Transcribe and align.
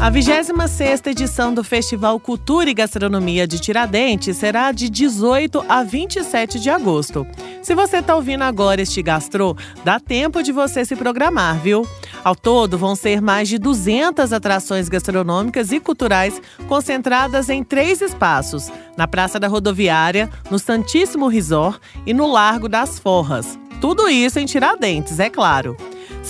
A 0.00 0.08
26 0.08 1.02
edição 1.08 1.52
do 1.52 1.62
Festival 1.62 2.18
Cultura 2.18 2.70
e 2.70 2.74
Gastronomia 2.74 3.46
de 3.46 3.58
Tiradentes 3.58 4.34
será 4.38 4.72
de 4.72 4.88
18 4.88 5.62
a 5.68 5.82
27 5.82 6.58
de 6.58 6.70
agosto. 6.70 7.26
Se 7.62 7.74
você 7.74 7.98
está 7.98 8.16
ouvindo 8.16 8.40
agora 8.40 8.80
este 8.80 9.02
gastro, 9.02 9.54
dá 9.84 10.00
tempo 10.00 10.42
de 10.42 10.52
você 10.52 10.86
se 10.86 10.96
programar, 10.96 11.58
viu? 11.58 11.86
Ao 12.24 12.34
todo, 12.34 12.78
vão 12.78 12.96
ser 12.96 13.20
mais 13.20 13.46
de 13.46 13.58
200 13.58 14.32
atrações 14.32 14.88
gastronômicas 14.88 15.70
e 15.70 15.78
culturais 15.78 16.40
concentradas 16.66 17.50
em 17.50 17.62
três 17.62 18.00
espaços: 18.00 18.72
na 18.96 19.06
Praça 19.06 19.38
da 19.38 19.48
Rodoviária, 19.48 20.30
no 20.50 20.58
Santíssimo 20.58 21.28
Resort 21.28 21.78
e 22.06 22.14
no 22.14 22.26
Largo 22.26 22.70
das 22.70 22.98
Forras. 22.98 23.58
Tudo 23.82 24.08
isso 24.08 24.38
em 24.38 24.46
Tiradentes, 24.46 25.20
é 25.20 25.28
claro. 25.28 25.76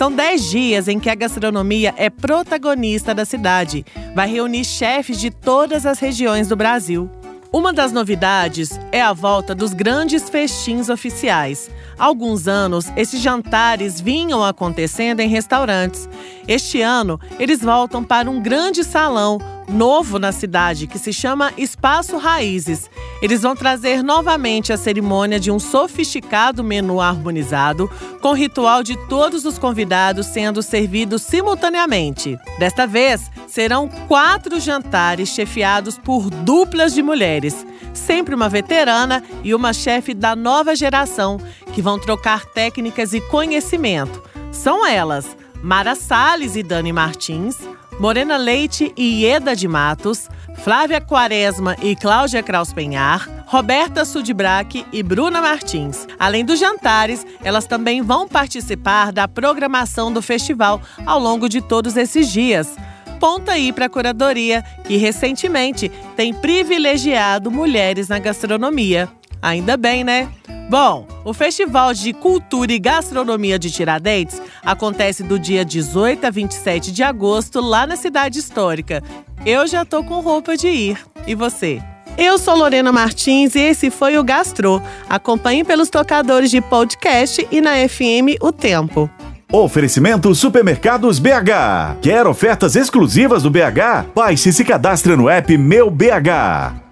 São 0.00 0.10
10 0.10 0.48
dias 0.48 0.88
em 0.88 0.98
que 0.98 1.10
a 1.10 1.14
gastronomia 1.14 1.92
é 1.94 2.08
protagonista 2.08 3.14
da 3.14 3.26
cidade. 3.26 3.84
Vai 4.14 4.30
reunir 4.30 4.64
chefes 4.64 5.20
de 5.20 5.30
todas 5.30 5.84
as 5.84 5.98
regiões 5.98 6.48
do 6.48 6.56
Brasil. 6.56 7.10
Uma 7.52 7.70
das 7.70 7.92
novidades 7.92 8.80
é 8.92 9.02
a 9.02 9.12
volta 9.12 9.54
dos 9.54 9.74
grandes 9.74 10.30
festins 10.30 10.88
oficiais. 10.88 11.70
Há 11.98 12.06
alguns 12.06 12.48
anos, 12.48 12.90
esses 12.96 13.20
jantares 13.20 14.00
vinham 14.00 14.42
acontecendo 14.42 15.20
em 15.20 15.28
restaurantes. 15.28 16.08
Este 16.48 16.80
ano, 16.80 17.20
eles 17.38 17.60
voltam 17.60 18.02
para 18.02 18.30
um 18.30 18.40
grande 18.40 18.82
salão 18.82 19.36
novo 19.70 20.18
na 20.18 20.32
cidade 20.32 20.86
que 20.86 20.98
se 20.98 21.12
chama 21.12 21.52
Espaço 21.56 22.16
Raízes. 22.16 22.90
Eles 23.22 23.42
vão 23.42 23.54
trazer 23.54 24.02
novamente 24.02 24.72
a 24.72 24.76
cerimônia 24.76 25.38
de 25.38 25.50
um 25.50 25.58
sofisticado 25.58 26.64
menu 26.64 27.00
harmonizado, 27.00 27.90
com 28.20 28.32
ritual 28.32 28.82
de 28.82 28.96
todos 29.08 29.44
os 29.44 29.58
convidados 29.58 30.26
sendo 30.26 30.62
servidos 30.62 31.22
simultaneamente. 31.22 32.38
Desta 32.58 32.86
vez, 32.86 33.30
serão 33.46 33.88
quatro 34.08 34.58
jantares 34.60 35.30
chefiados 35.30 35.98
por 35.98 36.30
duplas 36.30 36.92
de 36.92 37.02
mulheres, 37.02 37.66
sempre 37.92 38.34
uma 38.34 38.48
veterana 38.48 39.22
e 39.42 39.54
uma 39.54 39.72
chefe 39.72 40.14
da 40.14 40.34
nova 40.36 40.74
geração, 40.74 41.38
que 41.72 41.82
vão 41.82 41.98
trocar 41.98 42.44
técnicas 42.46 43.12
e 43.12 43.20
conhecimento. 43.20 44.22
São 44.52 44.86
elas, 44.86 45.36
Mara 45.62 45.94
Salles 45.94 46.56
e 46.56 46.62
Dani 46.62 46.92
Martins, 46.92 47.58
Morena 48.00 48.38
Leite 48.38 48.94
e 48.96 49.24
Ieda 49.24 49.54
de 49.54 49.68
Matos, 49.68 50.26
Flávia 50.64 51.02
Quaresma 51.02 51.76
e 51.82 51.94
Cláudia 51.94 52.42
Kraus 52.42 52.72
Penhar, 52.72 53.28
Roberta 53.46 54.06
Sudbraque 54.06 54.86
e 54.90 55.02
Bruna 55.02 55.42
Martins. 55.42 56.06
Além 56.18 56.42
dos 56.42 56.58
jantares, 56.58 57.26
elas 57.44 57.66
também 57.66 58.00
vão 58.00 58.26
participar 58.26 59.12
da 59.12 59.28
programação 59.28 60.10
do 60.10 60.22
festival 60.22 60.80
ao 61.04 61.20
longo 61.20 61.46
de 61.46 61.60
todos 61.60 61.94
esses 61.94 62.32
dias. 62.32 62.74
Ponta 63.20 63.52
aí 63.52 63.70
para 63.70 63.84
a 63.84 63.90
curadoria, 63.90 64.64
que 64.84 64.96
recentemente 64.96 65.90
tem 66.16 66.32
privilegiado 66.32 67.50
mulheres 67.50 68.08
na 68.08 68.18
gastronomia. 68.18 69.10
Ainda 69.42 69.76
bem, 69.76 70.04
né? 70.04 70.30
Bom, 70.70 71.04
o 71.24 71.34
Festival 71.34 71.92
de 71.92 72.12
Cultura 72.12 72.72
e 72.72 72.78
Gastronomia 72.78 73.58
de 73.58 73.72
Tiradentes 73.72 74.40
acontece 74.64 75.24
do 75.24 75.36
dia 75.36 75.64
18 75.64 76.24
a 76.24 76.30
27 76.30 76.92
de 76.92 77.02
agosto 77.02 77.60
lá 77.60 77.88
na 77.88 77.96
cidade 77.96 78.38
histórica. 78.38 79.02
Eu 79.44 79.66
já 79.66 79.84
tô 79.84 80.04
com 80.04 80.20
roupa 80.20 80.56
de 80.56 80.68
ir. 80.68 80.98
E 81.26 81.34
você? 81.34 81.82
Eu 82.16 82.38
sou 82.38 82.54
Lorena 82.54 82.92
Martins 82.92 83.56
e 83.56 83.58
esse 83.58 83.90
foi 83.90 84.16
o 84.16 84.22
Gastro. 84.22 84.80
Acompanhe 85.08 85.64
pelos 85.64 85.90
tocadores 85.90 86.52
de 86.52 86.60
podcast 86.60 87.44
e 87.50 87.60
na 87.60 87.72
FM 87.88 88.38
O 88.40 88.52
Tempo. 88.52 89.10
Oferecimento 89.52 90.32
Supermercados 90.36 91.18
BH. 91.18 91.98
Quer 92.00 92.28
ofertas 92.28 92.76
exclusivas 92.76 93.42
do 93.42 93.50
BH? 93.50 94.06
Baixe 94.14 94.50
e 94.50 94.52
se 94.52 94.64
cadastre 94.64 95.16
no 95.16 95.28
app 95.28 95.58
Meu 95.58 95.90
BH. 95.90 96.89